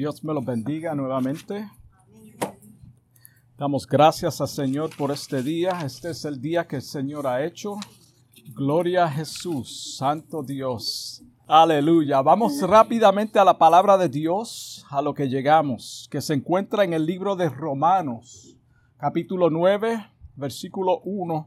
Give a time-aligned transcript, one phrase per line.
[0.00, 1.70] Dios me los bendiga nuevamente.
[3.58, 5.82] Damos gracias al Señor por este día.
[5.84, 7.76] Este es el día que el Señor ha hecho.
[8.54, 11.22] Gloria a Jesús, Santo Dios.
[11.46, 12.22] Aleluya.
[12.22, 16.94] Vamos rápidamente a la palabra de Dios, a lo que llegamos, que se encuentra en
[16.94, 18.56] el libro de Romanos,
[18.96, 20.02] capítulo 9,
[20.34, 21.46] versículo 1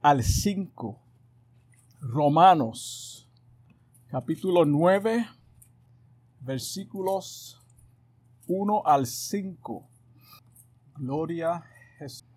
[0.00, 0.98] al 5.
[2.00, 3.28] Romanos,
[4.08, 5.37] capítulo 9,
[6.40, 7.60] versículos
[8.46, 9.88] 1 al 5.
[10.96, 11.64] Gloria a
[11.98, 12.28] Jesús.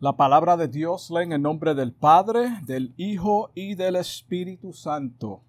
[0.00, 4.72] La palabra de Dios lee en el nombre del Padre, del Hijo y del Espíritu
[4.72, 5.42] Santo.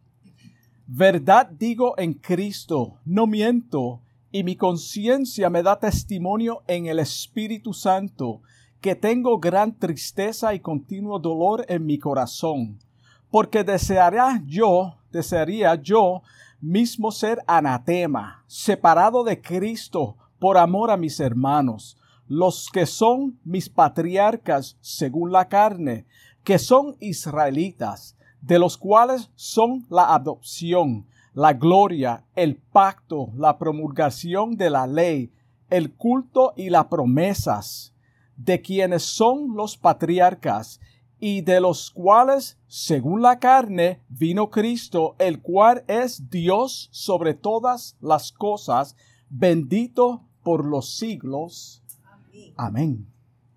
[0.88, 7.74] Verdad digo en Cristo, no miento, y mi conciencia me da testimonio en el Espíritu
[7.74, 8.42] Santo,
[8.82, 12.80] que tengo gran tristeza y continuo dolor en mi corazón,
[13.30, 16.24] porque desearía yo, desearía yo
[16.62, 21.98] mismo ser anatema, separado de Cristo por amor a mis hermanos,
[22.28, 26.06] los que son mis patriarcas según la carne,
[26.44, 34.56] que son israelitas, de los cuales son la adopción, la gloria, el pacto, la promulgación
[34.56, 35.32] de la ley,
[35.70, 37.94] el culto y las promesas,
[38.36, 40.80] de quienes son los patriarcas,
[41.20, 47.98] y de los cuales, según la carne, vino Cristo, el cual es Dios sobre todas
[48.00, 48.96] las cosas,
[49.30, 51.84] bendito por los siglos.
[52.56, 53.06] Amén.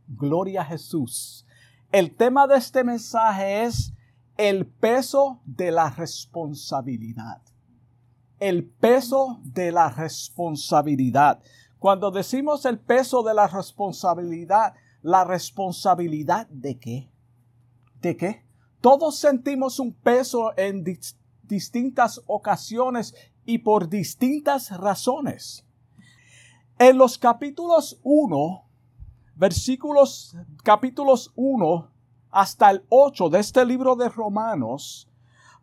[0.09, 1.47] Gloria a Jesús.
[1.93, 3.93] El tema de este mensaje es
[4.37, 7.43] el peso de la responsabilidad.
[8.41, 11.41] El peso de la responsabilidad.
[11.79, 17.12] Cuando decimos el peso de la responsabilidad, ¿la responsabilidad de qué?
[18.03, 18.45] ¿De qué?
[18.81, 20.83] Todos sentimos un peso en
[21.45, 23.15] distintas ocasiones
[23.45, 25.65] y por distintas razones.
[26.81, 28.65] En los capítulos 1,
[29.37, 31.91] versículos, capítulos 1
[32.33, 35.09] hasta el 8 de este libro de Romanos,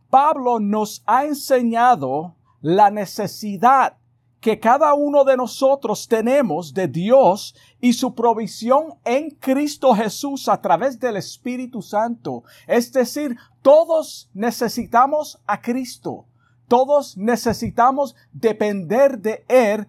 [0.10, 3.98] Pablo nos ha enseñado la necesidad
[4.40, 10.62] que cada uno de nosotros tenemos de Dios y su provisión en Cristo Jesús a
[10.62, 12.44] través del Espíritu Santo.
[12.66, 16.26] Es decir, todos necesitamos a Cristo.
[16.68, 19.88] Todos necesitamos depender de Él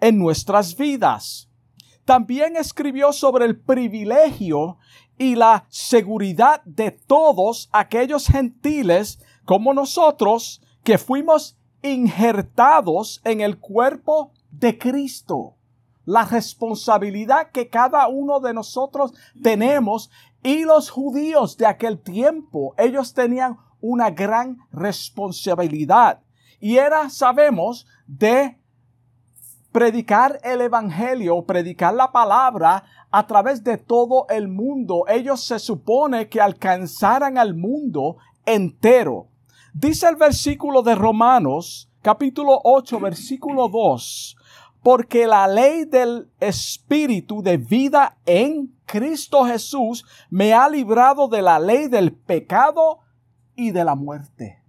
[0.00, 1.48] en nuestras vidas.
[2.04, 4.78] También escribió sobre el privilegio
[5.18, 14.32] y la seguridad de todos aquellos gentiles como nosotros que fuimos injertados en el cuerpo
[14.50, 15.56] de Cristo.
[16.04, 19.12] La responsabilidad que cada uno de nosotros
[19.42, 20.10] tenemos
[20.42, 26.20] y los judíos de aquel tiempo, ellos tenían una gran responsabilidad.
[26.60, 28.58] Y era, sabemos, de
[29.72, 35.04] predicar el Evangelio, predicar la palabra a través de todo el mundo.
[35.08, 39.28] Ellos se supone que alcanzaran al mundo entero.
[39.80, 44.36] Dice el versículo de Romanos, capítulo 8, versículo 2,
[44.82, 51.60] porque la ley del Espíritu de vida en Cristo Jesús me ha librado de la
[51.60, 52.98] ley del pecado
[53.54, 54.64] y de la muerte.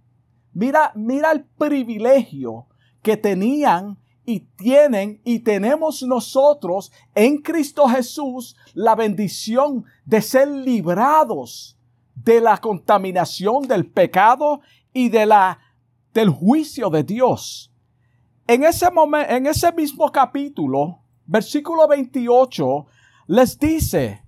[0.52, 2.68] Mira, mira el privilegio
[3.02, 11.76] que tenían y tienen y tenemos nosotros en Cristo Jesús la bendición de ser librados
[12.14, 14.60] de la contaminación del pecado
[14.92, 15.58] y de la,
[16.12, 17.72] del juicio de Dios.
[18.46, 22.86] En ese momento, en ese mismo capítulo, versículo 28,
[23.28, 24.24] les dice,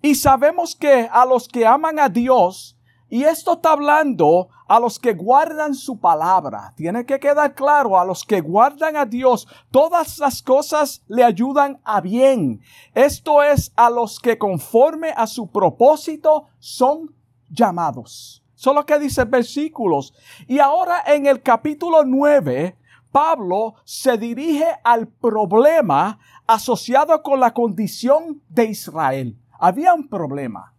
[0.00, 2.78] y sabemos que a los que aman a Dios,
[3.10, 6.74] y esto está hablando a los que guardan su palabra.
[6.76, 11.80] Tiene que quedar claro, a los que guardan a Dios, todas las cosas le ayudan
[11.84, 12.60] a bien.
[12.94, 17.14] Esto es a los que conforme a su propósito son
[17.48, 18.44] llamados.
[18.58, 20.12] Solo que dice versículos.
[20.48, 22.76] Y ahora en el capítulo 9,
[23.12, 29.38] Pablo se dirige al problema asociado con la condición de Israel.
[29.60, 30.74] Había un problema.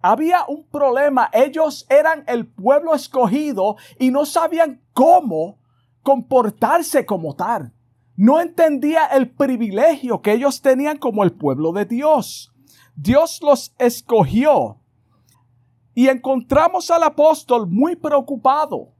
[0.00, 1.28] Había un problema.
[1.32, 5.58] Ellos eran el pueblo escogido y no sabían cómo
[6.04, 7.72] comportarse como tal.
[8.14, 12.52] No entendía el privilegio que ellos tenían como el pueblo de Dios.
[12.94, 14.78] Dios los escogió
[15.94, 18.92] y encontramos al apóstol muy preocupado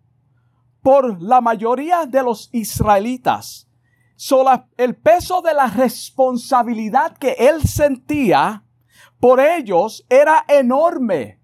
[0.80, 3.68] por la mayoría de los israelitas.
[4.76, 8.64] El peso de la responsabilidad que él sentía
[9.18, 11.40] por ellos era enorme.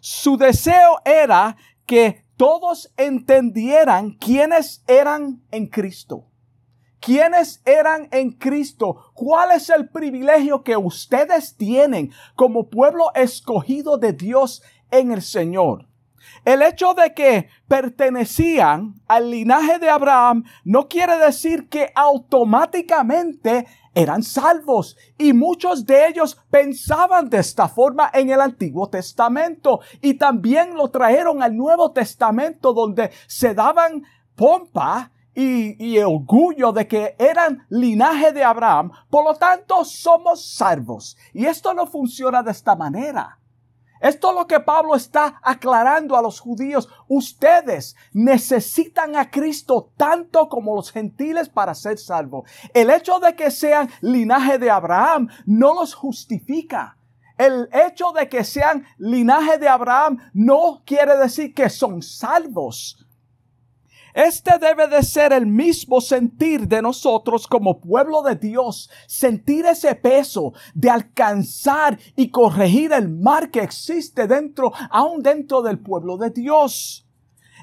[0.00, 1.56] Su deseo era
[1.86, 6.26] que todos entendieran quiénes eran en Cristo.
[7.00, 14.12] quiénes eran en Cristo, cuál es el privilegio que ustedes tienen como pueblo escogido de
[14.12, 15.86] Dios en el Señor.
[16.44, 24.22] El hecho de que pertenecían al linaje de Abraham no quiere decir que automáticamente eran
[24.22, 30.74] salvos y muchos de ellos pensaban de esta forma en el Antiguo Testamento y también
[30.74, 34.04] lo trajeron al Nuevo Testamento donde se daban
[34.34, 41.16] pompa y, orgullo de que eran linaje de Abraham, por lo tanto somos salvos.
[41.32, 43.39] Y esto no funciona de esta manera.
[44.00, 46.88] Esto es lo que Pablo está aclarando a los judíos.
[47.08, 52.50] Ustedes necesitan a Cristo tanto como los gentiles para ser salvos.
[52.72, 56.96] El hecho de que sean linaje de Abraham no los justifica.
[57.36, 62.99] El hecho de que sean linaje de Abraham no quiere decir que son salvos.
[64.14, 69.94] Este debe de ser el mismo sentir de nosotros como pueblo de Dios, sentir ese
[69.94, 76.30] peso de alcanzar y corregir el mal que existe dentro, aún dentro del pueblo de
[76.30, 77.06] Dios.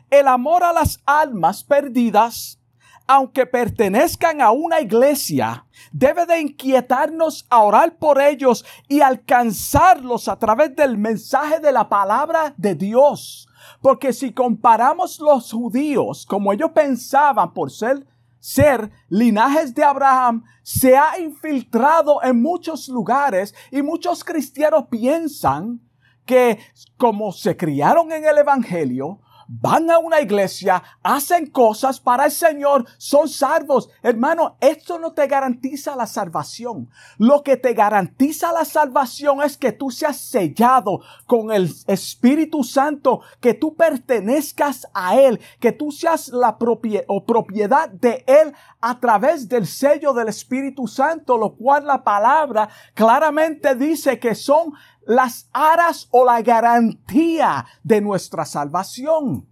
[0.09, 2.59] El amor a las almas perdidas,
[3.07, 10.37] aunque pertenezcan a una iglesia, debe de inquietarnos a orar por ellos y alcanzarlos a
[10.39, 13.46] través del mensaje de la palabra de Dios.
[13.81, 18.05] Porque si comparamos los judíos como ellos pensaban por ser,
[18.39, 25.81] ser linajes de Abraham, se ha infiltrado en muchos lugares y muchos cristianos piensan
[26.25, 26.59] que
[26.97, 32.85] como se criaron en el Evangelio, van a una iglesia, hacen cosas para el Señor,
[32.97, 33.89] son salvos.
[34.01, 36.89] Hermano, esto no te garantiza la salvación.
[37.17, 43.21] Lo que te garantiza la salvación es que tú seas sellado con el Espíritu Santo,
[43.39, 49.65] que tú pertenezcas a Él, que tú seas la propiedad de Él a través del
[49.65, 54.73] sello del Espíritu Santo, lo cual la palabra claramente dice que son
[55.07, 59.47] las aras o la garantía de nuestra salvación.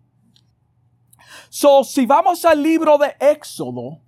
[1.49, 4.01] So, si vamos al libro de Éxodo,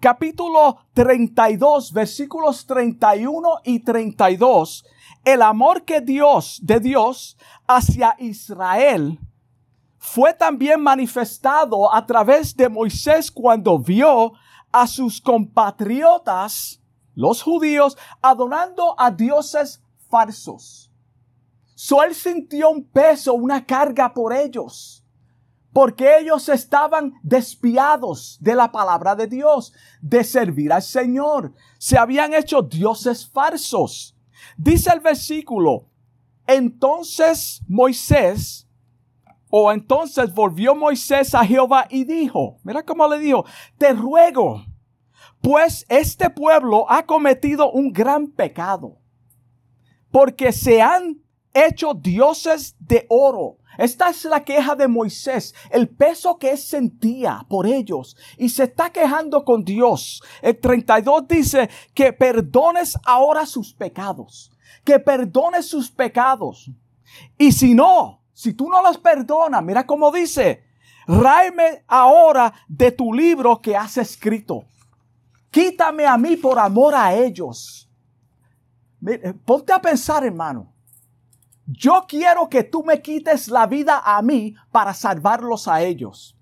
[0.00, 4.86] capítulo 32, versículos 31 y 32,
[5.24, 7.36] el amor que Dios, de Dios
[7.66, 9.18] hacia Israel,
[9.98, 14.34] fue también manifestado a través de Moisés cuando vio
[14.70, 16.80] a sus compatriotas,
[17.16, 20.90] los judíos, adorando a dioses falsos.
[21.74, 25.04] So él sintió un peso, una carga por ellos,
[25.72, 31.52] porque ellos estaban despiados de la palabra de Dios, de servir al Señor.
[31.78, 34.16] Se habían hecho dioses falsos.
[34.56, 35.90] Dice el versículo,
[36.46, 38.66] entonces Moisés,
[39.50, 43.44] o entonces volvió Moisés a Jehová y dijo, mira cómo le dijo,
[43.76, 44.64] te ruego,
[45.42, 48.98] pues este pueblo ha cometido un gran pecado
[50.10, 51.20] porque se han
[51.52, 53.58] hecho dioses de oro.
[53.78, 58.64] Esta es la queja de Moisés, el peso que él sentía por ellos y se
[58.64, 60.22] está quejando con Dios.
[60.40, 64.50] El 32 dice que perdones ahora sus pecados,
[64.82, 66.70] que perdones sus pecados.
[67.36, 70.64] Y si no, si tú no los perdonas, mira cómo dice,
[71.06, 74.64] ráeme ahora de tu libro que has escrito.
[75.50, 77.85] Quítame a mí por amor a ellos.
[79.44, 80.72] Ponte a pensar, hermano.
[81.66, 86.36] Yo quiero que tú me quites la vida a mí para salvarlos a ellos.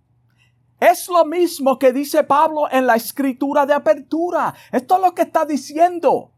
[0.78, 4.54] Es lo mismo que dice Pablo en la escritura de apertura.
[4.70, 6.32] Esto es lo que está diciendo.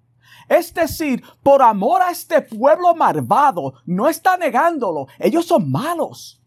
[0.49, 5.09] Es decir, por amor a este pueblo malvado, no está negándolo.
[5.19, 6.41] Ellos son malos.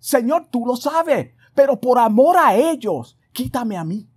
[0.00, 1.34] Señor, tú lo sabes.
[1.54, 4.08] Pero por amor a ellos, quítame a mí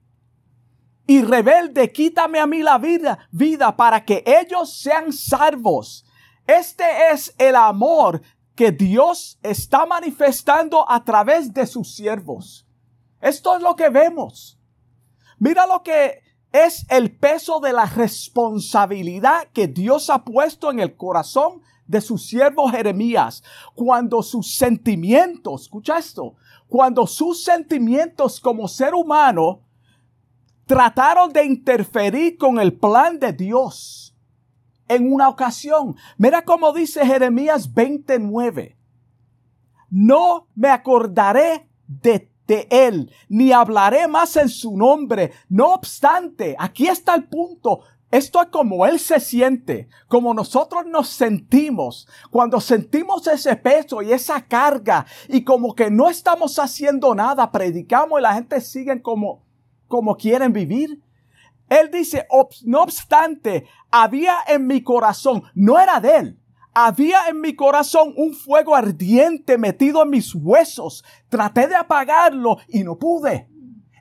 [1.10, 6.06] y rebelde, quítame a mí la vida, vida para que ellos sean salvos.
[6.46, 8.22] Este es el amor
[8.54, 12.68] que Dios está manifestando a través de sus siervos.
[13.22, 14.60] Esto es lo que vemos.
[15.40, 20.96] Mira lo que es el peso de la responsabilidad que Dios ha puesto en el
[20.96, 23.42] corazón de su siervo Jeremías.
[23.74, 26.36] Cuando sus sentimientos, escucha esto,
[26.68, 29.64] cuando sus sentimientos como ser humano
[30.70, 34.16] trataron de interferir con el plan de Dios
[34.88, 35.96] en una ocasión.
[36.20, 38.78] Mira cómo dice Jeremías 29.
[39.90, 42.30] No me acordaré de,
[42.70, 45.32] él, ni hablaré más en su nombre.
[45.50, 47.80] No obstante, aquí está el punto.
[48.12, 54.14] Esto es como Él se siente, como nosotros nos sentimos, cuando sentimos ese peso y
[54.14, 59.49] esa carga y como que no estamos haciendo nada, predicamos y la gente sigue como,
[59.90, 61.04] como quieren vivir.
[61.68, 62.26] Él dice,
[62.64, 66.40] no obstante, había en mi corazón, no era de él,
[66.74, 71.04] había en mi corazón un fuego ardiente metido en mis huesos.
[71.28, 73.50] Traté de apagarlo y no pude.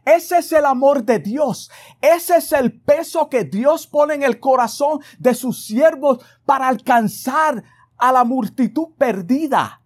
[0.05, 1.71] Ese es el amor de Dios.
[2.01, 7.65] Ese es el peso que Dios pone en el corazón de sus siervos para alcanzar
[7.99, 9.83] a la multitud perdida.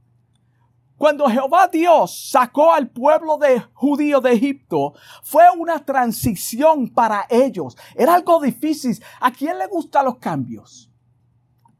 [1.03, 4.95] Cuando Jehová Dios sacó al pueblo de judío de Egipto,
[5.25, 7.77] fue una transición para ellos.
[7.97, 9.03] Era algo difícil.
[9.21, 10.93] ¿A quién le gustan los cambios?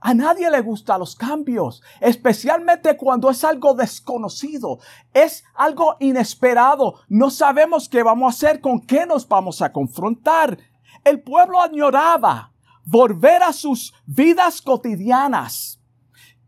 [0.01, 4.81] A nadie le gustan los cambios, especialmente cuando es algo desconocido,
[5.15, 6.97] es algo inesperado.
[7.09, 10.59] No sabemos qué vamos a hacer, con qué nos vamos a confrontar.
[11.05, 15.82] El pueblo añoraba volver a sus vidas cotidianas.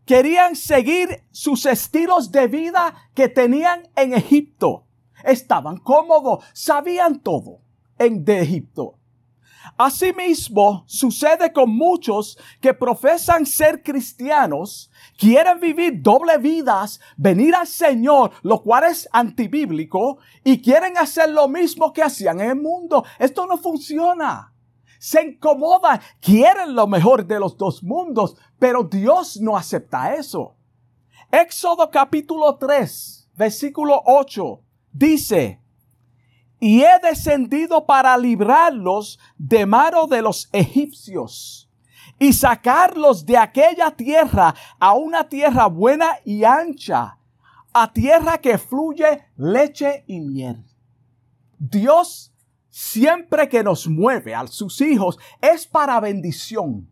[0.05, 4.85] Querían seguir sus estilos de vida que tenían en Egipto.
[5.23, 7.59] Estaban cómodos, sabían todo
[7.97, 8.99] en de Egipto.
[9.77, 18.31] Asimismo, sucede con muchos que profesan ser cristianos, quieren vivir doble vidas, venir al Señor,
[18.43, 23.03] lo cual es antibíblico, y quieren hacer lo mismo que hacían en el mundo.
[23.19, 24.54] Esto no funciona.
[25.05, 30.55] Se incomodan, quieren lo mejor de los dos mundos, pero Dios no acepta eso.
[31.31, 35.61] Éxodo capítulo 3, versículo 8, dice,
[36.59, 41.69] y he descendido para librarlos de mano de los egipcios
[42.17, 47.19] y sacarlos de aquella tierra a una tierra buena y ancha,
[47.71, 50.65] a tierra que fluye leche y miel.
[51.59, 52.34] Dios
[52.75, 56.89] siempre que nos mueve a sus hijos es para bendición.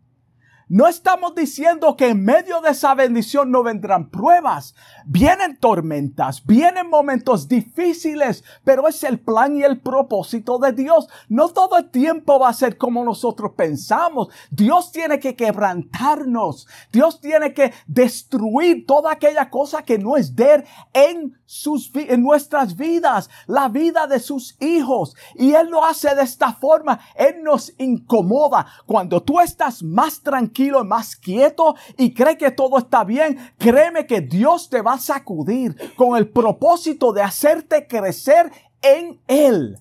[0.68, 4.74] No estamos diciendo que en medio de esa bendición no vendrán pruebas.
[5.04, 11.08] Vienen tormentas, vienen momentos difíciles, pero es el plan y el propósito de Dios.
[11.28, 14.28] No todo el tiempo va a ser como nosotros pensamos.
[14.50, 16.66] Dios tiene que quebrantarnos.
[16.90, 22.22] Dios tiene que destruir toda aquella cosa que no es de él en sus en
[22.22, 25.14] nuestras vidas, la vida de sus hijos.
[25.34, 27.00] Y él lo hace de esta forma.
[27.14, 28.66] Él nos incomoda.
[28.86, 30.53] Cuando tú estás más tranquilo
[30.84, 35.76] más quieto y cree que todo está bien, créeme que Dios te va a sacudir
[35.96, 39.78] con el propósito de hacerte crecer en Él.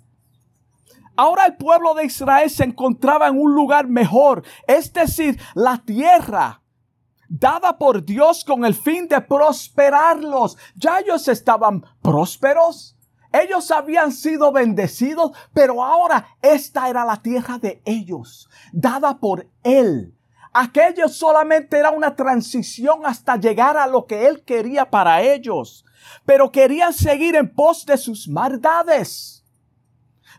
[1.16, 6.62] Ahora el pueblo de Israel se encontraba en un lugar mejor, es decir, la tierra
[7.30, 10.58] dada por Dios con el fin de prosperarlos.
[10.76, 12.96] Ya ellos estaban prósperos.
[13.32, 20.14] Ellos habían sido bendecidos, pero ahora esta era la tierra de ellos, dada por Él.
[20.54, 25.84] Aquello solamente era una transición hasta llegar a lo que Él quería para ellos.
[26.26, 29.44] Pero querían seguir en pos de sus maldades.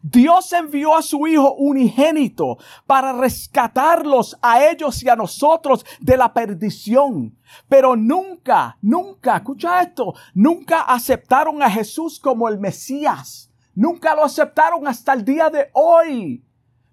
[0.06, 6.32] Dios envió a su Hijo unigénito para rescatarlos a ellos y a nosotros de la
[6.34, 7.38] perdición.
[7.70, 13.50] Pero nunca, nunca, escucha esto, nunca aceptaron a Jesús como el Mesías.
[13.74, 16.43] Nunca lo aceptaron hasta el día de hoy.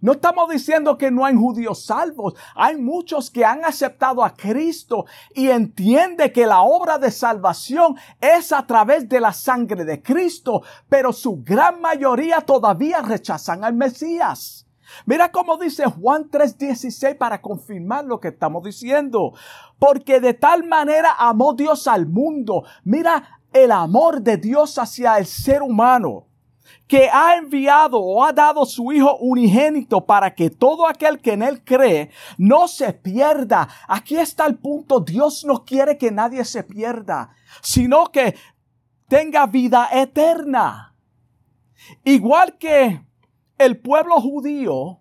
[0.01, 2.33] No estamos diciendo que no hay judíos salvos.
[2.55, 5.05] Hay muchos que han aceptado a Cristo
[5.35, 10.63] y entiende que la obra de salvación es a través de la sangre de Cristo,
[10.89, 14.65] pero su gran mayoría todavía rechazan al Mesías.
[15.05, 19.33] Mira cómo dice Juan 3:16 para confirmar lo que estamos diciendo.
[19.77, 22.63] Porque de tal manera amó Dios al mundo.
[22.83, 26.30] Mira el amor de Dios hacia el ser humano
[26.87, 31.43] que ha enviado o ha dado su Hijo unigénito para que todo aquel que en
[31.43, 33.67] Él cree no se pierda.
[33.87, 34.99] Aquí está el punto.
[34.99, 38.35] Dios no quiere que nadie se pierda, sino que
[39.07, 40.95] tenga vida eterna.
[42.03, 43.01] Igual que
[43.57, 44.99] el pueblo judío,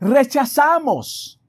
[0.00, 1.40] rechazamos.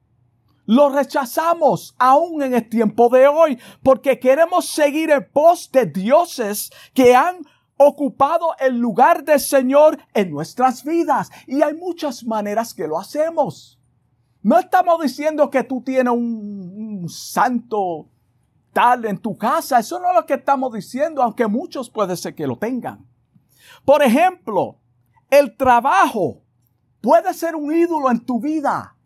[0.66, 6.70] Lo rechazamos aún en el tiempo de hoy porque queremos seguir en pos de dioses
[6.92, 7.38] que han
[7.78, 11.30] ocupado el lugar del Señor en nuestras vidas.
[11.46, 13.78] Y hay muchas maneras que lo hacemos.
[14.42, 18.08] No estamos diciendo que tú tienes un, santo
[18.72, 19.78] tal en tu casa.
[19.78, 23.06] Eso no es lo que estamos diciendo, aunque muchos puede ser que lo tengan.
[23.84, 24.78] Por ejemplo,
[25.30, 26.42] el trabajo
[27.00, 28.96] puede ser un ídolo en tu vida.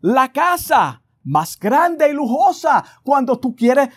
[0.00, 3.88] La casa más grande y lujosa cuando tú quieres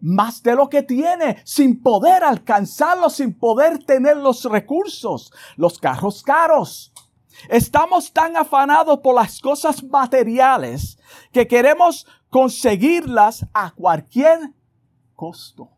[0.00, 6.22] más de lo que tiene, sin poder alcanzarlo, sin poder tener los recursos, los carros
[6.22, 6.92] caros.
[7.48, 10.98] Estamos tan afanados por las cosas materiales
[11.32, 14.38] que queremos conseguirlas a cualquier
[15.14, 15.70] costo.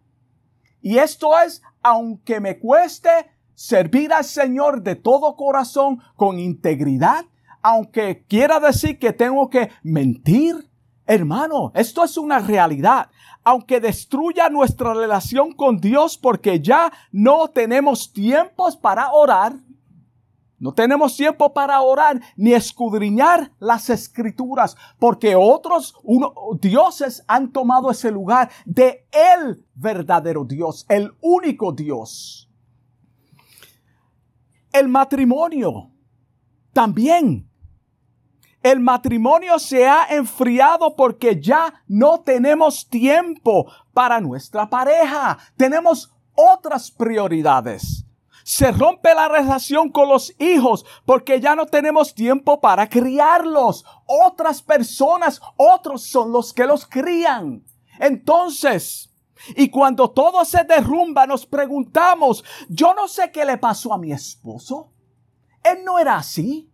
[0.80, 3.08] Y esto es, aunque me cueste
[3.54, 7.24] servir al Señor de todo corazón, con integridad,
[7.62, 10.68] aunque quiera decir que tengo que mentir,
[11.06, 13.10] hermano, esto es una realidad.
[13.44, 19.54] Aunque destruya nuestra relación con Dios porque ya no tenemos tiempos para orar,
[20.62, 25.92] no tenemos tiempo para orar ni escudriñar las escrituras, porque otros
[26.60, 32.48] dioses han tomado ese lugar de el verdadero Dios, el único Dios.
[34.72, 35.90] El matrimonio
[36.72, 37.51] también.
[38.62, 45.38] El matrimonio se ha enfriado porque ya no tenemos tiempo para nuestra pareja.
[45.56, 48.04] Tenemos otras prioridades.
[48.44, 53.84] Se rompe la relación con los hijos porque ya no tenemos tiempo para criarlos.
[54.06, 57.64] Otras personas, otros son los que los crían.
[57.98, 59.12] Entonces,
[59.56, 64.12] y cuando todo se derrumba, nos preguntamos, yo no sé qué le pasó a mi
[64.12, 64.92] esposo.
[65.62, 66.71] Él no era así.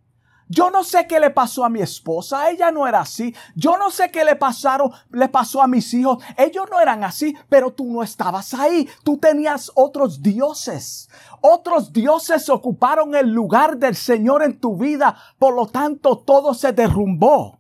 [0.49, 3.35] Yo no sé qué le pasó a mi esposa, ella no era así.
[3.55, 7.37] Yo no sé qué le pasaron, le pasó a mis hijos, ellos no eran así,
[7.49, 8.89] pero tú no estabas ahí.
[9.05, 11.11] Tú tenías otros dioses.
[11.43, 16.73] Otros dioses ocuparon el lugar del Señor en tu vida, por lo tanto todo se
[16.73, 17.59] derrumbó.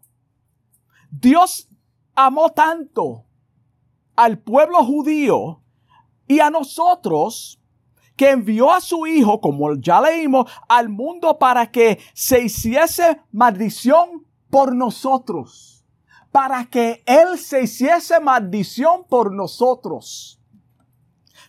[1.10, 1.68] Dios
[2.14, 3.24] amó tanto
[4.16, 5.62] al pueblo judío
[6.26, 7.60] y a nosotros
[8.18, 14.26] que envió a su Hijo, como ya leímos, al mundo para que se hiciese maldición
[14.50, 15.86] por nosotros.
[16.32, 20.42] Para que Él se hiciese maldición por nosotros.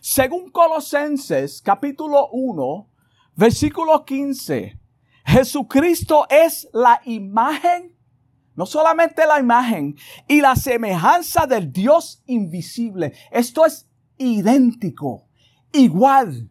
[0.00, 2.88] Según Colosenses capítulo 1,
[3.34, 4.78] versículo 15,
[5.26, 7.96] Jesucristo es la imagen,
[8.54, 9.96] no solamente la imagen,
[10.28, 13.12] y la semejanza del Dios invisible.
[13.32, 15.26] Esto es idéntico,
[15.72, 16.48] igual,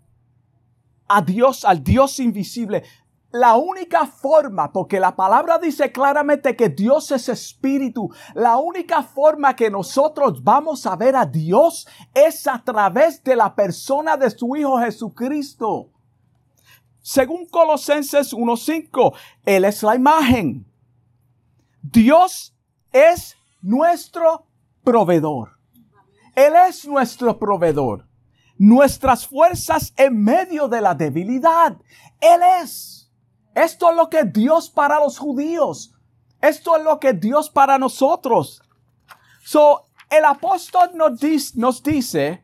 [1.09, 2.83] a Dios, al Dios invisible.
[3.31, 9.55] La única forma, porque la palabra dice claramente que Dios es espíritu, la única forma
[9.55, 14.55] que nosotros vamos a ver a Dios es a través de la persona de su
[14.55, 15.91] Hijo Jesucristo.
[17.01, 19.13] Según Colosenses 1.5,
[19.45, 20.65] Él es la imagen.
[21.83, 22.55] Dios
[22.91, 24.47] es nuestro
[24.83, 25.59] proveedor.
[26.35, 28.08] Él es nuestro proveedor
[28.59, 31.77] nuestras fuerzas en medio de la debilidad.
[32.19, 33.09] Él es.
[33.55, 35.95] Esto es lo que Dios para los judíos.
[36.41, 38.61] Esto es lo que Dios para nosotros.
[39.43, 42.43] So, el apóstol nos dice, nos dice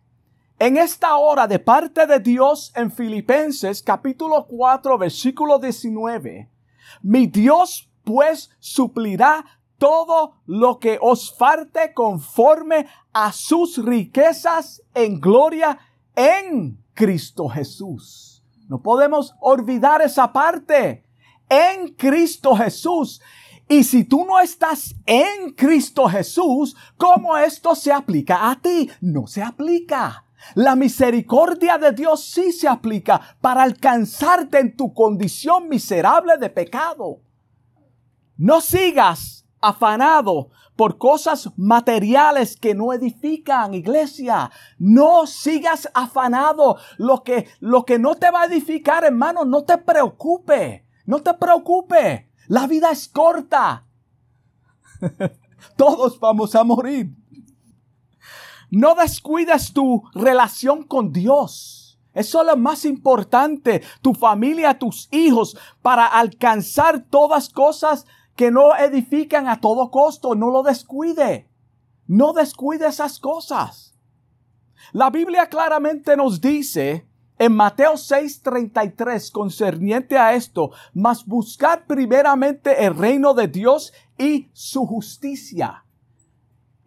[0.57, 6.49] en esta hora de parte de Dios en Filipenses capítulo 4 versículo 19,
[7.01, 9.43] mi Dios pues suplirá
[9.77, 15.77] todo lo que os falte conforme a sus riquezas en gloria
[16.15, 18.43] en Cristo Jesús.
[18.67, 21.05] No podemos olvidar esa parte.
[21.49, 23.21] En Cristo Jesús.
[23.67, 28.89] Y si tú no estás en Cristo Jesús, ¿cómo esto se aplica a ti?
[29.01, 30.25] No se aplica.
[30.53, 37.21] La misericordia de Dios sí se aplica para alcanzarte en tu condición miserable de pecado.
[38.37, 44.51] No sigas afanado por cosas materiales que no edifican, iglesia.
[44.77, 46.77] No sigas afanado.
[46.97, 50.85] Lo que, lo que no te va a edificar, hermano, no te preocupe.
[51.05, 52.29] No te preocupe.
[52.47, 53.85] La vida es corta.
[55.77, 57.15] Todos vamos a morir.
[58.69, 61.99] No descuides tu relación con Dios.
[62.13, 63.83] Eso es lo más importante.
[64.01, 70.49] Tu familia, tus hijos, para alcanzar todas cosas que no edifican a todo costo, no
[70.49, 71.49] lo descuide.
[72.07, 73.95] No descuide esas cosas.
[74.91, 82.95] La Biblia claramente nos dice en Mateo 6:33 concerniente a esto, mas buscad primeramente el
[82.95, 85.85] reino de Dios y su justicia.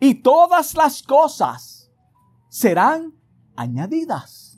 [0.00, 1.90] Y todas las cosas
[2.48, 3.14] serán
[3.56, 4.56] añadidas.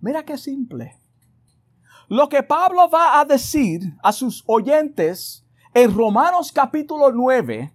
[0.00, 1.00] Mira qué simple.
[2.08, 5.43] Lo que Pablo va a decir a sus oyentes
[5.74, 7.72] en Romanos capítulo 9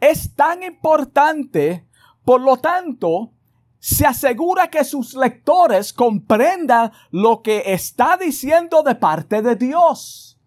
[0.00, 1.86] es tan importante,
[2.24, 3.32] por lo tanto,
[3.78, 10.40] se asegura que sus lectores comprendan lo que está diciendo de parte de Dios.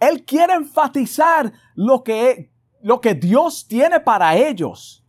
[0.00, 2.50] Él quiere enfatizar lo que,
[2.80, 5.04] lo que Dios tiene para ellos.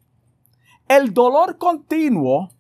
[0.88, 2.52] El dolor continuo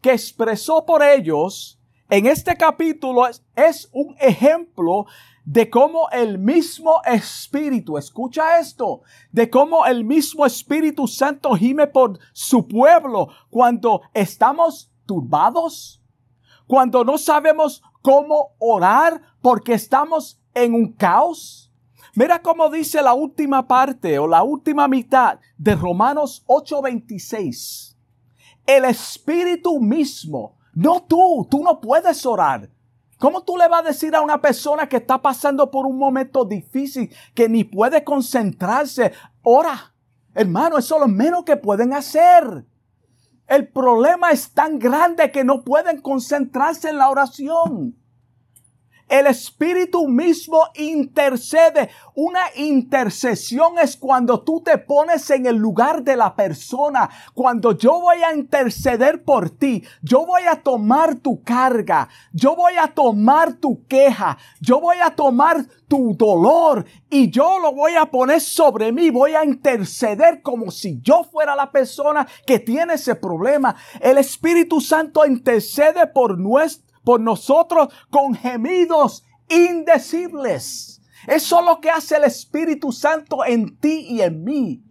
[0.00, 1.78] que expresó por ellos
[2.12, 5.06] en este capítulo es, un ejemplo
[5.46, 12.18] de cómo el mismo Espíritu, escucha esto, de cómo el mismo Espíritu Santo gime por
[12.34, 16.02] su pueblo cuando estamos turbados,
[16.66, 21.70] cuando no sabemos cómo orar porque estamos en un caos,
[22.14, 27.96] Mira cómo dice la última parte o la última mitad de Romanos 8:26.
[28.66, 32.68] El Espíritu mismo, no tú, tú no puedes orar.
[33.18, 36.44] ¿Cómo tú le vas a decir a una persona que está pasando por un momento
[36.44, 39.12] difícil, que ni puede concentrarse?
[39.42, 39.94] Ora,
[40.34, 42.66] hermano, eso es lo menos que pueden hacer.
[43.46, 47.96] El problema es tan grande que no pueden concentrarse en la oración.
[49.12, 51.90] El Espíritu mismo intercede.
[52.14, 57.10] Una intercesión es cuando tú te pones en el lugar de la persona.
[57.34, 62.72] Cuando yo voy a interceder por ti, yo voy a tomar tu carga, yo voy
[62.80, 68.06] a tomar tu queja, yo voy a tomar tu dolor y yo lo voy a
[68.06, 73.14] poner sobre mí, voy a interceder como si yo fuera la persona que tiene ese
[73.14, 73.76] problema.
[74.00, 81.02] El Espíritu Santo intercede por nuestro por nosotros con gemidos indecibles.
[81.26, 84.82] Eso es lo que hace el Espíritu Santo en ti y en mí.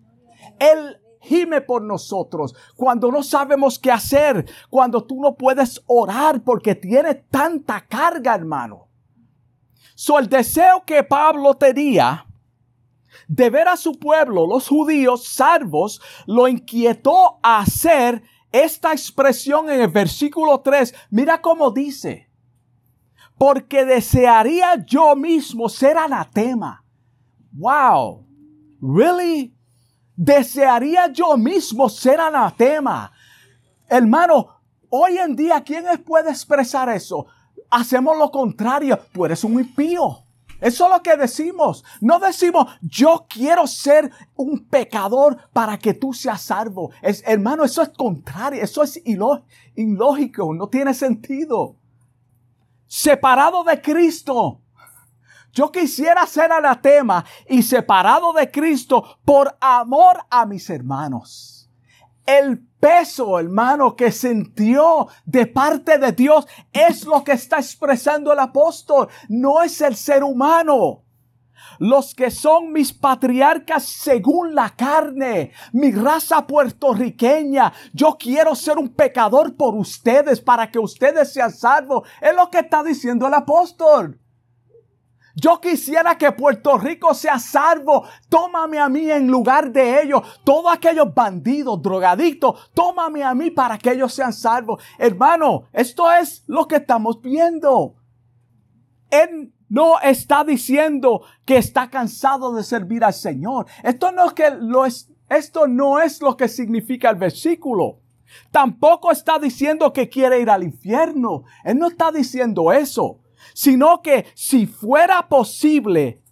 [0.60, 6.76] Él gime por nosotros cuando no sabemos qué hacer, cuando tú no puedes orar porque
[6.76, 8.88] tiene tanta carga, hermano.
[9.96, 12.26] So, el deseo que Pablo tenía
[13.28, 19.82] de ver a su pueblo, los judíos salvos, lo inquietó a hacer esta expresión en
[19.82, 22.30] el versículo 3, mira cómo dice,
[23.38, 26.84] porque desearía yo mismo ser anatema.
[27.54, 28.26] Wow,
[28.82, 29.56] really?
[30.16, 33.12] Desearía yo mismo ser anatema.
[33.88, 34.48] Hermano,
[34.90, 37.26] hoy en día, ¿quién puede expresar eso?
[37.70, 40.26] Hacemos lo contrario, tú eres un impío.
[40.62, 41.84] Eso es lo que decimos.
[42.00, 46.92] No decimos, yo quiero ser un pecador para que tú seas salvo.
[47.02, 48.64] Es, hermano, eso es contrario.
[48.64, 49.02] Eso es
[49.76, 50.54] ilógico.
[50.54, 51.76] No tiene sentido.
[52.86, 54.62] Separado de Cristo.
[55.52, 61.61] Yo quisiera ser anatema y separado de Cristo por amor a mis hermanos.
[62.26, 68.40] El peso, hermano, que sintió de parte de Dios es lo que está expresando el
[68.40, 71.04] apóstol, no es el ser humano.
[71.80, 78.90] Los que son mis patriarcas según la carne, mi raza puertorriqueña, yo quiero ser un
[78.90, 82.08] pecador por ustedes para que ustedes sean salvos.
[82.20, 84.20] Es lo que está diciendo el apóstol.
[85.42, 88.06] Yo quisiera que Puerto Rico sea salvo.
[88.30, 90.22] Tómame a mí en lugar de ellos.
[90.44, 94.84] Todos aquellos bandidos, drogadictos, tómame a mí para que ellos sean salvos.
[95.00, 97.96] Hermano, esto es lo que estamos viendo.
[99.10, 103.66] Él no está diciendo que está cansado de servir al Señor.
[103.82, 107.98] Esto no es que lo es, esto no es lo que significa el versículo.
[108.52, 111.46] Tampoco está diciendo que quiere ir al infierno.
[111.64, 113.21] Él no está diciendo eso
[113.54, 116.24] sino que si fuera posible,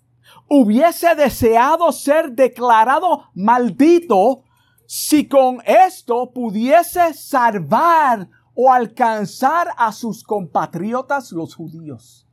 [0.48, 4.43] hubiese deseado ser declarado maldito
[4.86, 12.28] si con esto pudiese salvar o alcanzar a sus compatriotas los judíos.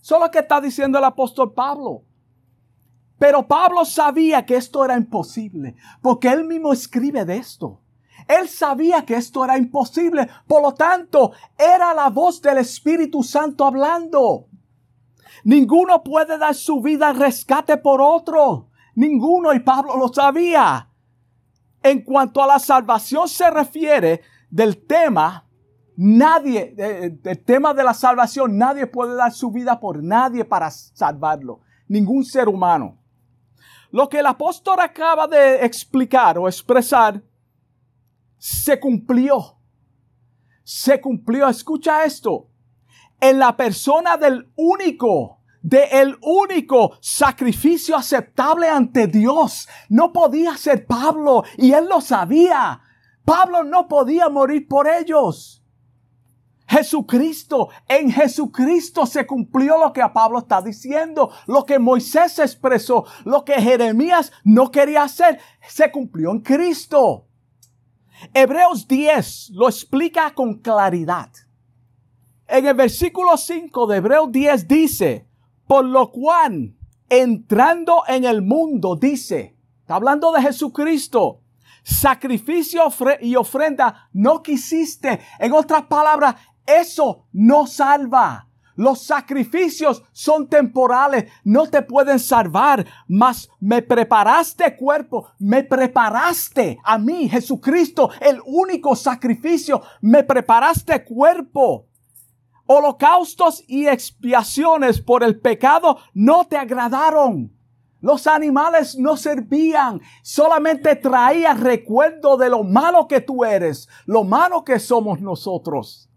[0.00, 2.04] Solo que está diciendo el apóstol Pablo.
[3.18, 7.80] Pero Pablo sabía que esto era imposible, porque él mismo escribe de esto.
[8.28, 10.28] Él sabía que esto era imposible.
[10.46, 14.46] Por lo tanto, era la voz del Espíritu Santo hablando.
[15.44, 18.70] Ninguno puede dar su vida al rescate por otro.
[18.96, 20.88] Ninguno, y Pablo lo sabía.
[21.82, 25.46] En cuanto a la salvación se refiere del tema,
[25.96, 26.74] nadie,
[27.22, 31.60] del tema de la salvación, nadie puede dar su vida por nadie para salvarlo.
[31.86, 32.98] Ningún ser humano.
[33.92, 37.22] Lo que el apóstol acaba de explicar o expresar
[38.46, 39.58] se cumplió.
[40.62, 41.48] Se cumplió.
[41.48, 42.48] Escucha esto.
[43.20, 49.68] En la persona del único, de el único sacrificio aceptable ante Dios.
[49.88, 52.82] No podía ser Pablo y él lo sabía.
[53.24, 55.64] Pablo no podía morir por ellos.
[56.68, 63.06] Jesucristo, en Jesucristo se cumplió lo que a Pablo está diciendo, lo que Moisés expresó,
[63.24, 67.25] lo que Jeremías no quería hacer, se cumplió en Cristo.
[68.32, 71.30] Hebreos 10 lo explica con claridad.
[72.48, 75.28] En el versículo 5 de Hebreos 10 dice,
[75.66, 76.76] por lo cual,
[77.08, 81.40] entrando en el mundo, dice, está hablando de Jesucristo,
[81.82, 82.82] sacrificio
[83.20, 85.20] y ofrenda no quisiste.
[85.38, 88.45] En otras palabras, eso no salva.
[88.76, 96.98] Los sacrificios son temporales, no te pueden salvar, mas me preparaste cuerpo, me preparaste a
[96.98, 101.86] mí, Jesucristo, el único sacrificio, me preparaste cuerpo.
[102.66, 107.52] Holocaustos y expiaciones por el pecado no te agradaron.
[108.00, 114.64] Los animales no servían, solamente traía recuerdo de lo malo que tú eres, lo malo
[114.64, 116.10] que somos nosotros.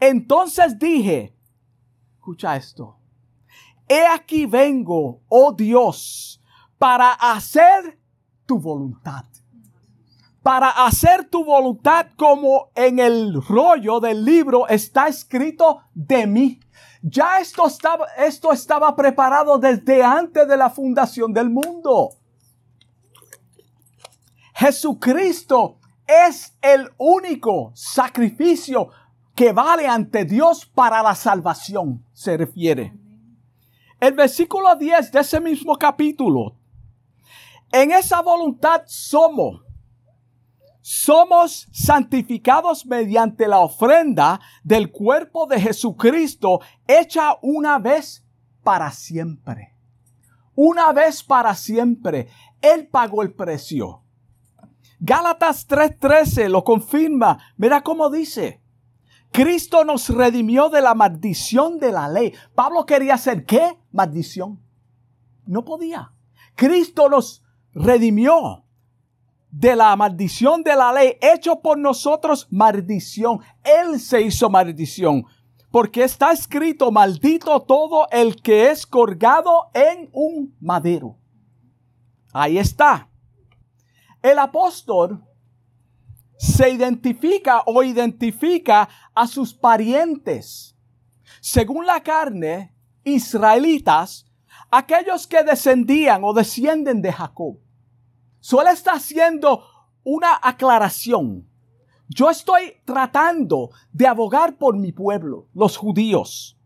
[0.00, 1.35] Entonces dije,
[2.26, 2.96] escucha esto,
[3.88, 6.42] he aquí vengo, oh Dios,
[6.76, 8.00] para hacer
[8.44, 9.24] tu voluntad
[10.42, 16.60] para hacer tu voluntad como en el rollo del libro está escrito de mí.
[17.02, 22.10] Ya esto estaba, esto estaba preparado desde antes de la fundación del mundo.
[24.54, 28.90] Jesucristo es el único sacrificio
[29.36, 32.94] que vale ante Dios para la salvación, se refiere.
[34.00, 36.56] El versículo 10 de ese mismo capítulo.
[37.70, 39.60] En esa voluntad somos
[40.88, 48.24] somos santificados mediante la ofrenda del cuerpo de Jesucristo hecha una vez
[48.62, 49.74] para siempre.
[50.54, 52.28] Una vez para siempre.
[52.62, 54.04] Él pagó el precio.
[55.00, 57.38] Gálatas 3:13 lo confirma.
[57.56, 58.62] Mira cómo dice.
[59.36, 62.32] Cristo nos redimió de la maldición de la ley.
[62.54, 63.78] Pablo quería hacer qué?
[63.92, 64.58] Maldición.
[65.44, 66.10] No podía.
[66.54, 67.42] Cristo nos
[67.74, 68.64] redimió
[69.50, 73.40] de la maldición de la ley, hecho por nosotros maldición.
[73.62, 75.26] Él se hizo maldición.
[75.70, 81.18] Porque está escrito, maldito todo el que es colgado en un madero.
[82.32, 83.10] Ahí está.
[84.22, 85.22] El apóstol
[86.38, 90.76] se identifica o identifica a sus parientes.
[91.40, 94.26] Según la carne, israelitas,
[94.70, 97.58] aquellos que descendían o descienden de Jacob.
[98.40, 99.64] Solo está haciendo
[100.04, 101.48] una aclaración.
[102.08, 106.56] Yo estoy tratando de abogar por mi pueblo, los judíos.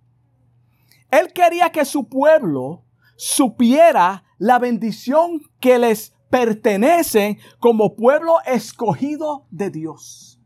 [1.10, 2.84] Él quería que su pueblo
[3.16, 10.40] supiera la bendición que les pertenece como pueblo escogido de Dios.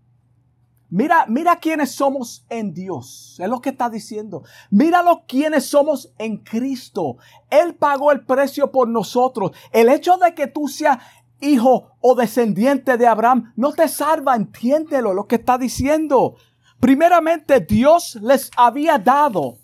[0.90, 3.36] Mira, mira quiénes somos en Dios.
[3.40, 4.44] Es lo que está diciendo.
[4.70, 7.16] Míralo quiénes somos en Cristo.
[7.50, 9.50] Él pagó el precio por nosotros.
[9.72, 10.98] El hecho de que tú seas
[11.40, 16.36] hijo o descendiente de Abraham no te salva, entiéndelo lo que está diciendo.
[16.80, 19.58] Primeramente, Dios les había dado,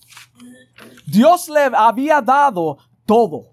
[1.07, 3.50] Dios le había dado todo.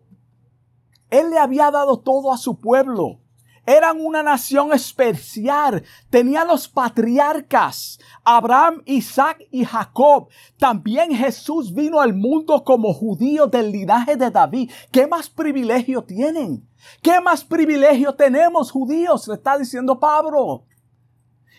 [1.10, 3.20] Él le había dado todo a su pueblo.
[3.68, 5.84] Eran una nación especial.
[6.10, 10.30] Tenía los patriarcas, Abraham, Isaac y Jacob.
[10.58, 14.72] También Jesús vino al mundo como judío del linaje de David.
[14.90, 16.66] ¿Qué más privilegio tienen?
[17.02, 19.28] ¿Qué más privilegio tenemos judíos?
[19.28, 20.64] Le está diciendo Pablo.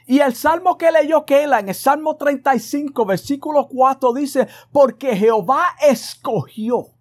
[0.06, 5.64] Y el salmo que leyó Kela en el Salmo 35, versículo 4 dice, porque Jehová
[5.86, 6.94] escogió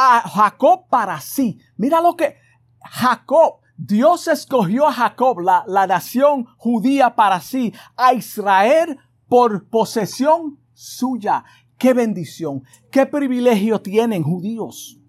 [0.00, 1.58] a Jacob para sí.
[1.76, 2.36] Mira lo que
[2.84, 8.96] Jacob, Dios escogió a Jacob, la, la nación judía para sí, a Israel
[9.28, 11.44] por posesión suya.
[11.78, 15.00] Qué bendición, qué privilegio tienen judíos.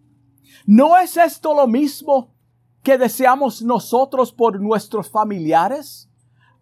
[0.65, 2.33] ¿No es esto lo mismo
[2.81, 6.09] que deseamos nosotros por nuestros familiares,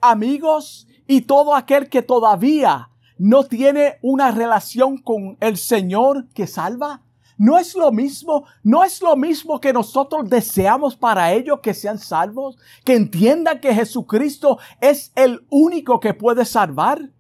[0.02, 7.07] amigos y todo aquel que todavía no tiene una relación con el Señor que salva?
[7.38, 8.46] ¿No es lo mismo?
[8.64, 12.58] ¿No es lo mismo que nosotros deseamos para ellos que sean salvos?
[12.84, 17.12] Que entiendan que Jesucristo es el único que puede salvar.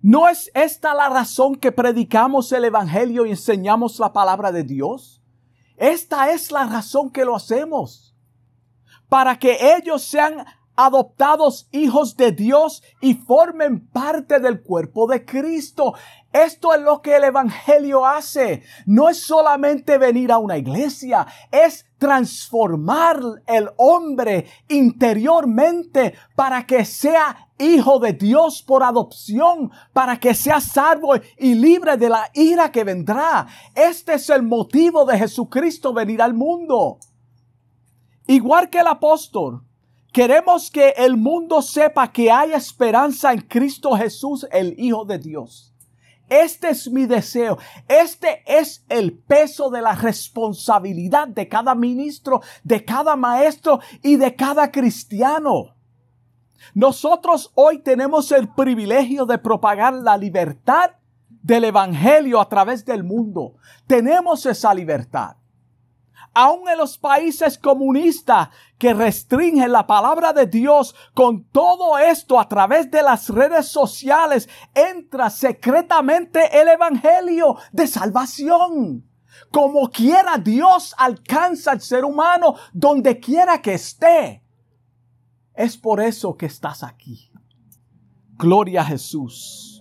[0.00, 5.20] ¿No es esta la razón que predicamos el Evangelio y enseñamos la palabra de Dios?
[5.76, 8.14] Esta es la razón que lo hacemos.
[9.08, 10.46] Para que ellos sean
[10.76, 15.94] adoptados hijos de Dios y formen parte del cuerpo de Cristo.
[16.32, 18.62] Esto es lo que el Evangelio hace.
[18.86, 27.48] No es solamente venir a una iglesia, es transformar el hombre interiormente para que sea
[27.58, 32.84] hijo de Dios por adopción, para que sea salvo y libre de la ira que
[32.84, 33.46] vendrá.
[33.74, 36.98] Este es el motivo de Jesucristo venir al mundo.
[38.28, 39.64] Igual que el apóstol,
[40.12, 45.69] queremos que el mundo sepa que hay esperanza en Cristo Jesús, el Hijo de Dios.
[46.30, 47.58] Este es mi deseo.
[47.88, 54.36] Este es el peso de la responsabilidad de cada ministro, de cada maestro y de
[54.36, 55.74] cada cristiano.
[56.72, 60.92] Nosotros hoy tenemos el privilegio de propagar la libertad
[61.28, 63.56] del Evangelio a través del mundo.
[63.88, 65.39] Tenemos esa libertad.
[66.32, 72.48] Aún en los países comunistas que restringen la palabra de Dios, con todo esto a
[72.48, 79.04] través de las redes sociales, entra secretamente el Evangelio de salvación.
[79.50, 84.44] Como quiera Dios alcanza al ser humano donde quiera que esté.
[85.54, 87.30] Es por eso que estás aquí.
[88.36, 89.79] Gloria a Jesús.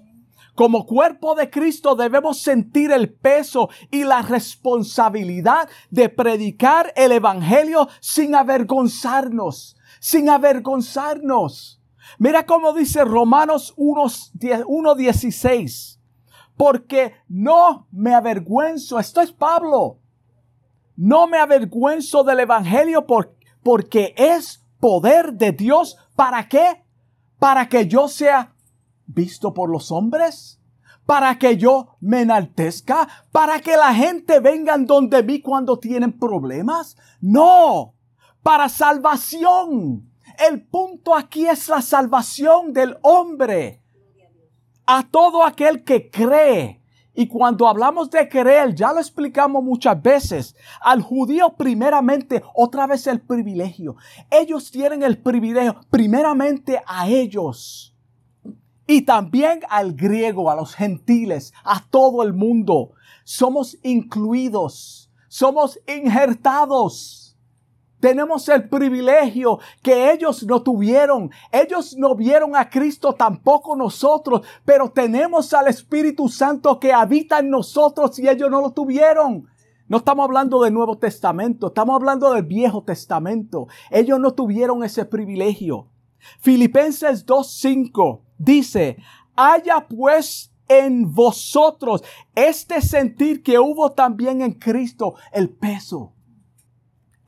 [0.60, 7.88] Como cuerpo de Cristo debemos sentir el peso y la responsabilidad de predicar el Evangelio
[8.02, 11.82] sin avergonzarnos, sin avergonzarnos.
[12.18, 15.98] Mira cómo dice Romanos 1.16.
[16.58, 20.00] Porque no me avergüenzo, esto es Pablo.
[20.98, 23.08] No me avergüenzo del Evangelio
[23.64, 25.96] porque es poder de Dios.
[26.18, 26.84] ¿Para qué?
[27.40, 28.56] Para que yo sea
[29.10, 30.62] visto por los hombres.
[31.06, 33.08] Para que yo me enaltezca.
[33.32, 36.96] Para que la gente venga donde mí cuando tienen problemas.
[37.20, 37.96] No.
[38.44, 40.10] Para salvación.
[40.48, 43.84] El punto aquí es la salvación del hombre.
[44.86, 46.80] A todo aquel que cree.
[47.14, 53.08] Y cuando hablamos de creer, ya lo explicamos muchas veces, al judío primeramente, otra vez
[53.08, 53.98] el privilegio.
[54.32, 57.89] Ellos tienen el privilegio primeramente a ellos.
[58.90, 62.94] Y también al griego, a los gentiles, a todo el mundo.
[63.24, 67.38] Somos incluidos, somos injertados.
[68.00, 71.30] Tenemos el privilegio que ellos no tuvieron.
[71.52, 77.52] Ellos no vieron a Cristo, tampoco nosotros, pero tenemos al Espíritu Santo que habita en
[77.52, 79.48] nosotros y ellos no lo tuvieron.
[79.88, 83.68] No estamos hablando del Nuevo Testamento, estamos hablando del Viejo Testamento.
[83.92, 85.92] Ellos no tuvieron ese privilegio.
[86.40, 88.98] Filipenses 2.5 dice,
[89.36, 96.14] haya pues en vosotros este sentir que hubo también en Cristo, el peso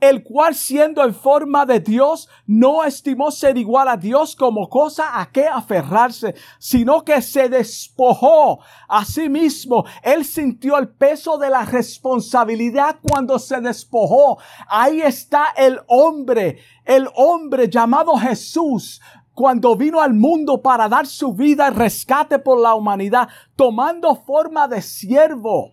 [0.02, 5.20] el cual siendo en forma de Dios, no estimó ser igual a Dios como cosa
[5.20, 9.84] a que aferrarse, sino que se despojó a sí mismo.
[10.02, 14.38] Él sintió el peso de la responsabilidad cuando se despojó.
[14.66, 19.00] Ahí está el hombre, el hombre llamado Jesús,
[19.34, 24.68] cuando vino al mundo para dar su vida en rescate por la humanidad, tomando forma
[24.68, 25.72] de siervo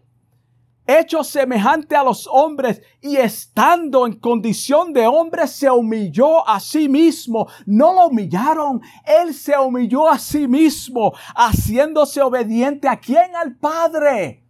[0.89, 6.89] hecho semejante a los hombres y estando en condición de hombre se humilló a sí
[6.89, 7.47] mismo.
[7.67, 13.35] No lo humillaron, él se humilló a sí mismo, haciéndose obediente a quien?
[13.35, 14.43] Al Padre.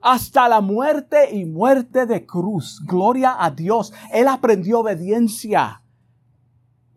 [0.00, 2.80] Hasta la muerte y muerte de cruz.
[2.86, 3.92] Gloria a Dios.
[4.12, 5.82] Él aprendió obediencia.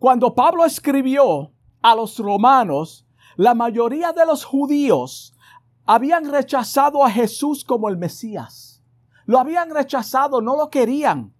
[0.00, 5.36] Cuando Pablo escribió a los romanos, la mayoría de los judíos
[5.84, 8.82] habían rechazado a Jesús como el Mesías.
[9.26, 11.34] Lo habían rechazado, no lo querían.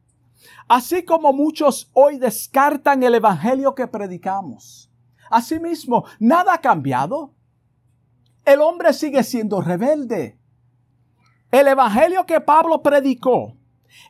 [0.68, 4.92] Así como muchos hoy descartan el Evangelio que predicamos.
[5.30, 7.32] Asimismo, nada ha cambiado.
[8.44, 10.38] El hombre sigue siendo rebelde.
[11.50, 13.56] El Evangelio que Pablo predicó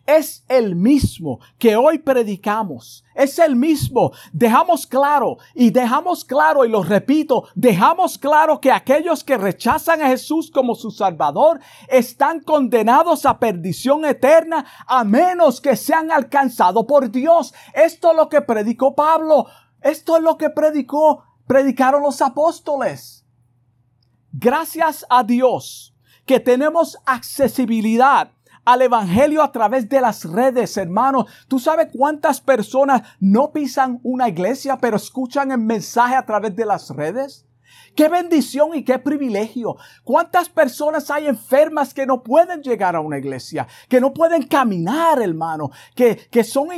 [0.07, 3.05] es el mismo que hoy predicamos.
[3.15, 4.13] Es el mismo.
[4.33, 10.09] Dejamos claro y dejamos claro y lo repito, dejamos claro que aquellos que rechazan a
[10.09, 17.11] Jesús como su Salvador están condenados a perdición eterna a menos que sean alcanzados por
[17.11, 17.55] Dios.
[17.75, 19.47] Esto es lo que predicó Pablo.
[19.83, 23.25] Esto es lo que predicó, predicaron los apóstoles.
[24.33, 28.33] Gracias a Dios que tenemos accesibilidad
[28.65, 31.27] al Evangelio a través de las redes, hermanos.
[31.49, 36.67] ¿Tú sabes cuántas personas no pisan una iglesia, pero escuchan el mensaje a través de
[36.67, 37.47] las redes?
[38.01, 39.77] Qué bendición y qué privilegio.
[40.05, 43.69] ¿Cuántas personas hay enfermas que no pueden llegar a una iglesia?
[43.91, 45.71] Que no pueden caminar, hermano.
[45.95, 46.69] Que, que son,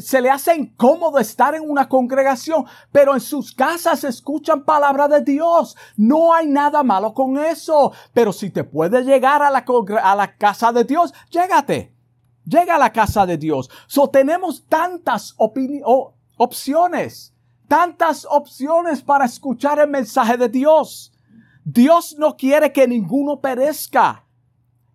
[0.00, 5.20] se le hace incómodo estar en una congregación, pero en sus casas escuchan palabra de
[5.20, 5.76] Dios.
[5.96, 7.92] No hay nada malo con eso.
[8.12, 9.64] Pero si te puedes llegar a la,
[10.02, 11.94] a la casa de Dios, llégate.
[12.44, 13.70] Llega a la casa de Dios.
[13.86, 15.32] So tenemos tantas
[16.36, 17.34] opciones
[17.70, 21.12] tantas opciones para escuchar el mensaje de Dios.
[21.64, 24.26] Dios no quiere que ninguno perezca.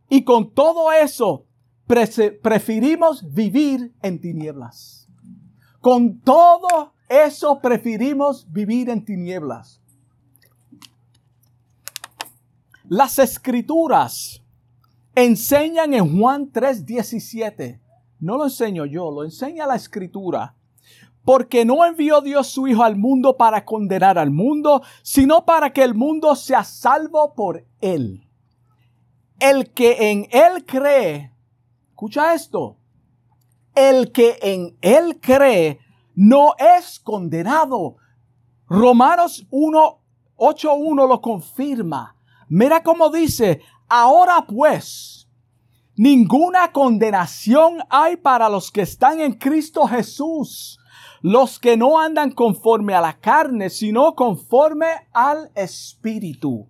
[0.09, 1.45] Y con todo eso,
[1.87, 5.07] preferimos vivir en tinieblas.
[5.79, 9.81] Con todo eso, preferimos vivir en tinieblas.
[12.89, 14.43] Las escrituras
[15.15, 17.79] enseñan en Juan 3:17.
[18.19, 20.57] No lo enseño yo, lo enseña la escritura
[21.25, 25.83] porque no envió Dios su Hijo al mundo para condenar al mundo, sino para que
[25.83, 28.29] el mundo sea salvo por él.
[29.39, 31.33] El que en él cree,
[31.89, 32.77] escucha esto,
[33.73, 35.79] el que en él cree
[36.13, 37.97] no es condenado.
[38.67, 39.99] Romanos 1,
[40.37, 42.15] 8.1 lo confirma.
[42.47, 45.15] Mira cómo dice, ahora pues,
[45.97, 50.77] Ninguna condenación hay para los que están en Cristo Jesús,
[51.25, 56.69] los que no andan conforme a la carne, sino conforme al Espíritu.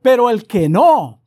[0.00, 1.20] Pero el que no,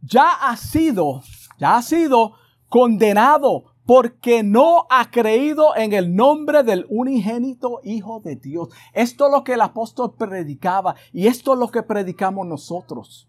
[0.00, 1.22] ya ha sido,
[1.58, 2.34] ya ha sido
[2.68, 8.68] condenado porque no ha creído en el nombre del unigénito Hijo de Dios.
[8.92, 13.28] Esto es lo que el apóstol predicaba y esto es lo que predicamos nosotros.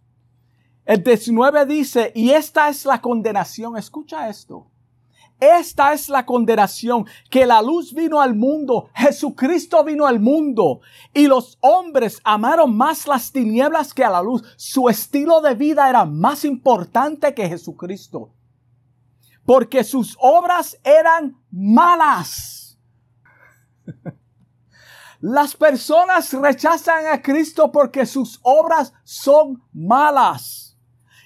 [0.85, 4.67] El 19 dice, y esta es la condenación, escucha esto.
[5.39, 10.81] Esta es la condenación, que la luz vino al mundo, Jesucristo vino al mundo,
[11.13, 14.43] y los hombres amaron más las tinieblas que a la luz.
[14.57, 18.33] Su estilo de vida era más importante que Jesucristo,
[19.45, 22.79] porque sus obras eran malas.
[25.19, 30.66] Las personas rechazan a Cristo porque sus obras son malas.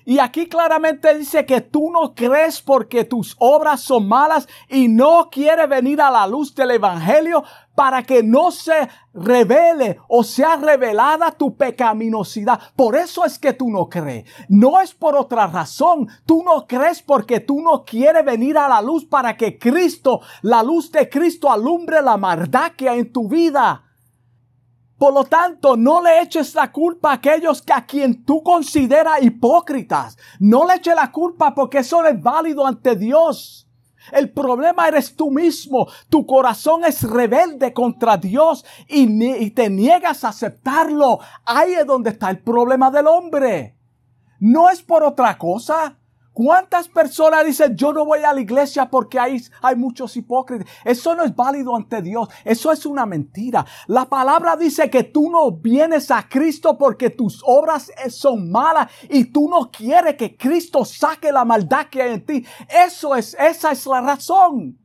[0.06, 5.30] Y aquí claramente dice que tú no crees porque tus obras son malas y no
[5.32, 7.43] quieres venir a la luz del Evangelio
[7.76, 12.60] para que no se revele o sea revelada tu pecaminosidad.
[12.76, 14.26] Por eso es que tú no crees.
[14.49, 16.08] No es por otra razón.
[16.26, 20.64] Tú no crees porque tú no quieres venir a la luz para que Cristo, la
[20.64, 23.91] luz de Cristo alumbre la maldad que hay en tu vida.
[25.02, 29.24] Por lo tanto, no le eches la culpa a aquellos que a quien tú consideras
[29.24, 30.16] hipócritas.
[30.39, 33.68] No le eches la culpa porque eso es válido ante Dios.
[34.12, 35.88] El problema eres tú mismo.
[36.08, 39.08] Tu corazón es rebelde contra Dios y,
[39.43, 41.18] y, te niegas a aceptarlo.
[41.45, 43.76] Ahí es donde está el problema del hombre.
[44.39, 45.97] No es por otra cosa.
[46.34, 50.68] ¿Cuántas personas dicen yo no voy a la iglesia porque hay, hay muchos hipócritas?
[50.86, 52.30] Eso no es válido ante Dios.
[52.46, 53.66] Eso es una mentira.
[53.88, 59.26] La palabra dice que tú no vienes a Cristo porque tus obras son malas y
[59.26, 62.46] tú no quieres que Cristo saque la maldad que hay en ti.
[62.70, 64.80] Eso es, esa es la razón.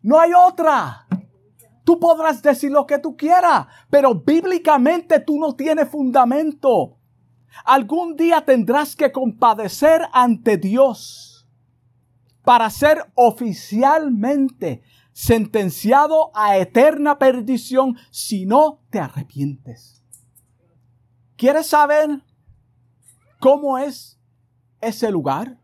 [0.00, 1.06] No hay otra.
[1.84, 6.95] Tú podrás decir lo que tú quieras, pero bíblicamente tú no tienes fundamento.
[7.64, 11.46] Algún día tendrás que compadecer ante Dios
[12.44, 14.82] para ser oficialmente
[15.12, 20.04] sentenciado a eterna perdición si no te arrepientes.
[21.36, 22.22] ¿Quieres saber
[23.40, 24.18] cómo es
[24.80, 25.58] ese lugar?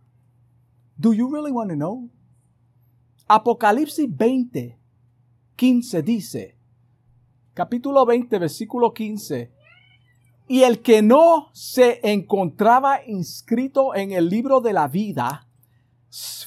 [0.96, 2.10] Do you really want to know?
[3.28, 4.78] Apocalipsis 20,
[5.56, 6.58] 15 dice,
[7.54, 9.52] capítulo 20, versículo 15,
[10.48, 15.46] y el que no se encontraba inscrito en el libro de la vida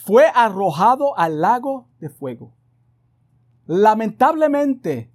[0.04, 2.54] fue arrojado al lago de fuego.
[3.66, 5.10] Lamentablemente,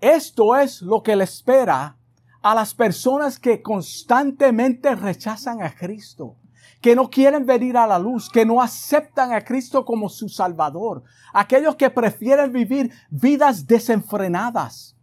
[0.00, 1.96] esto es lo que le espera
[2.42, 6.36] a las personas que constantemente rechazan a Cristo,
[6.80, 11.02] que no quieren venir a la luz, que no aceptan a Cristo como su Salvador,
[11.32, 14.96] aquellos que prefieren vivir vidas desenfrenadas,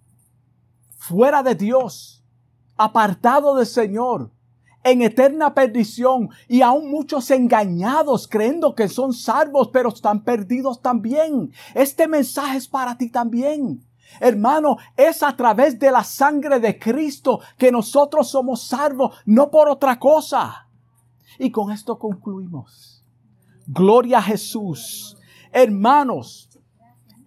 [0.96, 2.17] fuera de Dios
[2.78, 4.32] apartado del Señor,
[4.84, 11.52] en eterna perdición y aún muchos engañados creyendo que son salvos pero están perdidos también.
[11.74, 13.84] Este mensaje es para ti también.
[14.20, 19.70] Hermano, es a través de la sangre de Cristo que nosotros somos salvos, no por
[19.70, 20.68] otra cosa.
[21.38, 23.04] Y con esto concluimos.
[23.68, 25.18] Gloria a Jesús.
[25.52, 26.50] Hermanos,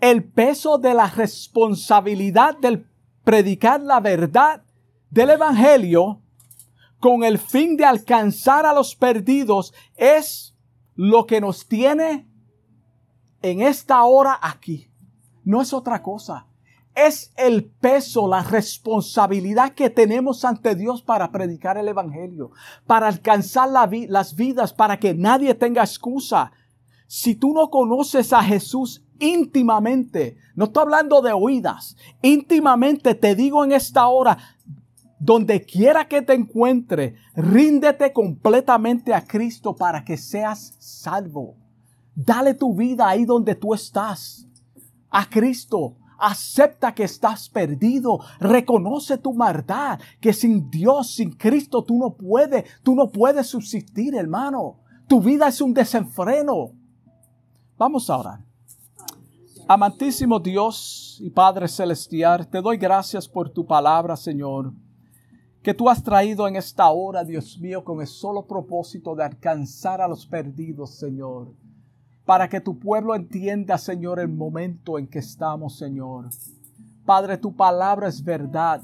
[0.01, 2.87] el peso de la responsabilidad del
[3.25, 4.63] predicar la verdad
[5.11, 6.21] del Evangelio
[7.01, 10.55] con el fin de alcanzar a los perdidos es
[10.95, 12.29] lo que nos tiene
[13.43, 14.91] en esta hora aquí.
[15.45, 16.47] No es otra cosa.
[16.95, 22.51] Es el peso, la responsabilidad que tenemos ante Dios para predicar el Evangelio,
[22.87, 26.53] para alcanzar las vidas, para que nadie tenga excusa.
[27.07, 33.65] Si tú no conoces a Jesús íntimamente, no estoy hablando de oídas, íntimamente te digo
[33.65, 34.37] en esta hora,
[35.21, 41.57] donde quiera que te encuentre, ríndete completamente a Cristo para que seas salvo.
[42.15, 44.47] Dale tu vida ahí donde tú estás.
[45.11, 45.97] A Cristo.
[46.19, 48.21] Acepta que estás perdido.
[48.41, 50.01] Reconoce tu maldad.
[50.21, 54.79] Que sin Dios, sin Cristo, tú no puedes, tú no puedes subsistir, hermano.
[55.07, 56.73] Tu vida es un desenfreno.
[57.77, 58.41] Vamos a orar.
[59.69, 64.73] Amantísimo Dios y Padre Celestial, te doy gracias por tu palabra, Señor
[65.63, 70.01] que tú has traído en esta hora, Dios mío, con el solo propósito de alcanzar
[70.01, 71.53] a los perdidos, Señor.
[72.25, 76.31] Para que tu pueblo entienda, Señor, el momento en que estamos, Señor.
[77.05, 78.81] Padre, tu palabra es verdad.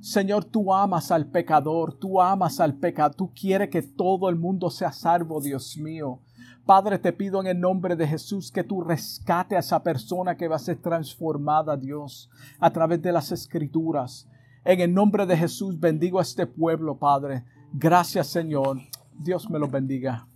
[0.00, 4.68] Señor, tú amas al pecador, tú amas al pecador, tú quieres que todo el mundo
[4.70, 6.20] sea salvo, Dios mío.
[6.66, 10.46] Padre, te pido en el nombre de Jesús que tú rescate a esa persona que
[10.46, 14.28] va a ser transformada, Dios, a través de las escrituras.
[14.64, 17.44] En el nombre de Jesús bendigo a este pueblo, Padre.
[17.72, 18.78] Gracias, Señor.
[19.18, 20.28] Dios me lo bendiga.